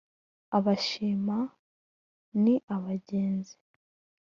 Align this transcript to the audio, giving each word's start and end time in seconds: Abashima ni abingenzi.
Abashima 0.57 1.37
ni 2.43 2.53
abingenzi. 2.75 3.55